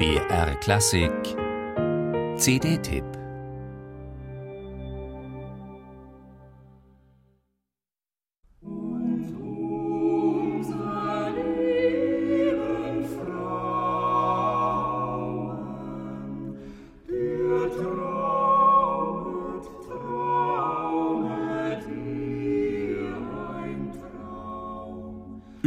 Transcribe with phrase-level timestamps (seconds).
[0.00, 1.36] BR Klassik.
[2.38, 3.04] CD-Tipp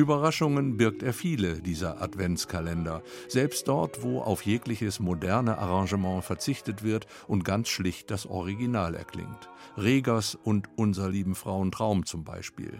[0.04, 7.08] Überraschungen birgt er viele, dieser Adventskalender, selbst dort, wo auf jegliches moderne Arrangement verzichtet wird
[7.26, 9.50] und ganz schlicht das Original erklingt.
[9.78, 12.74] Regers und Unser lieben Frauentraum zum Beispiel.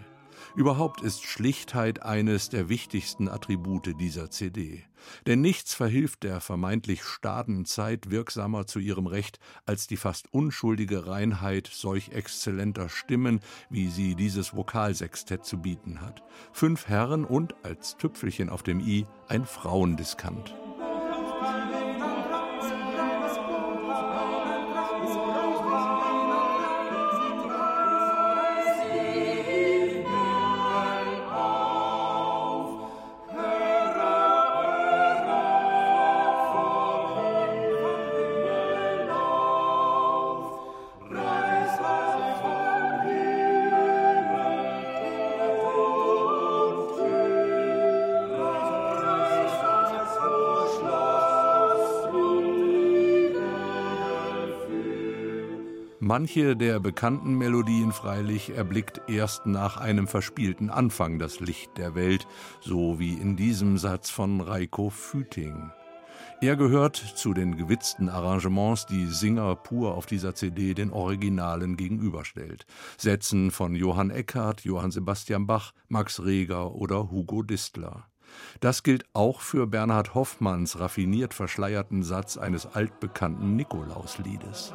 [0.54, 4.84] Überhaupt ist Schlichtheit eines der wichtigsten Attribute dieser CD.
[5.26, 11.06] Denn nichts verhilft der vermeintlich staden Zeit wirksamer zu ihrem Recht als die fast unschuldige
[11.06, 16.22] Reinheit solch exzellenter Stimmen, wie sie dieses Vokalsextett zu bieten hat.
[16.52, 20.54] Fünf Herren und als Tüpfelchen auf dem i ein Frauendiskant.
[56.06, 62.26] Manche der bekannten Melodien freilich erblickt erst nach einem verspielten Anfang das Licht der Welt,
[62.60, 65.72] so wie in diesem Satz von Reiko Füting.
[66.42, 72.66] Er gehört zu den gewitzten Arrangements, die Singer pur auf dieser CD den Originalen gegenüberstellt.
[72.98, 78.10] Sätzen von Johann Eckhardt, Johann Sebastian Bach, Max Reger oder Hugo Distler.
[78.60, 84.72] Das gilt auch für Bernhard Hoffmanns raffiniert verschleierten Satz eines altbekannten Nikolausliedes.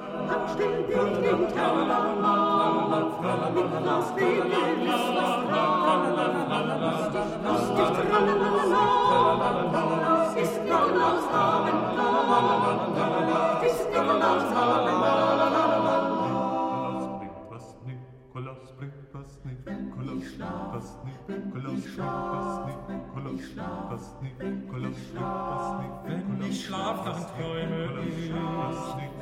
[26.05, 28.31] Wenn ich schlaf, dann träume ich.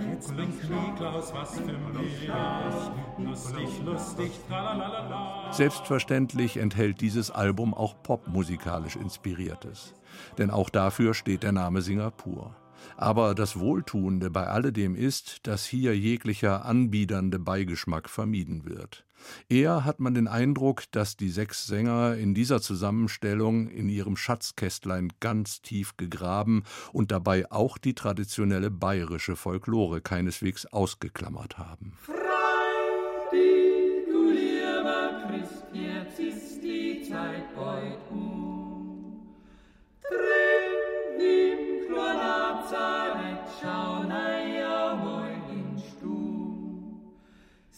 [0.10, 2.30] Jetzt bringt Niklaus was für mich.
[3.18, 5.52] Lustig, lustig, tralalala.
[5.52, 9.94] Selbstverständlich enthält dieses Album auch popmusikalisch Inspiriertes.
[10.38, 12.56] Denn auch dafür steht der Name Singapur.
[12.96, 19.08] Aber das Wohltuende bei alledem ist, dass hier jeglicher anbiedernde Beigeschmack vermieden wird.
[19.50, 25.14] Eher hat man den Eindruck, dass die sechs Sänger in dieser Zusammenstellung in ihrem Schatzkästlein
[25.20, 31.94] ganz tief gegraben und dabei auch die traditionelle bayerische Folklore keineswegs ausgeklammert haben.
[32.02, 32.14] Freu
[33.32, 37.98] dich, du lieber Christ, jetzt ist die Zeit bald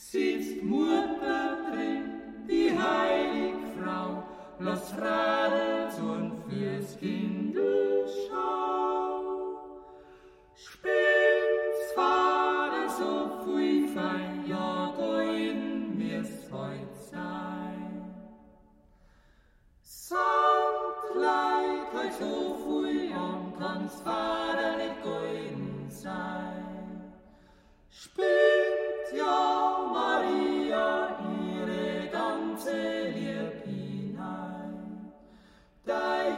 [0.02, 4.24] Sitzt Mutter drin, die heilige Frau,
[4.58, 7.58] los Radl und fürs Kind
[8.28, 9.60] schau.
[10.56, 18.16] Spinn's Vater so viel fein, ja, golden mir's heut sein.
[19.84, 20.24] Sandkleid
[21.94, 27.14] heut so viel an, kann's Vater nicht golden sein.
[27.90, 28.39] Spinnt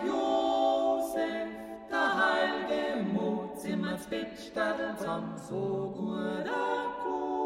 [0.06, 1.50] Josef,
[1.90, 3.52] der heilige Mut,
[4.10, 7.41] Bett statteln, sam so gut a Kuh.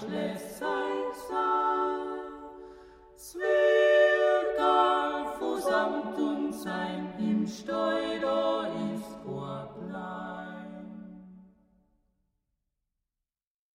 [0.00, 0.34] Konzeptbegara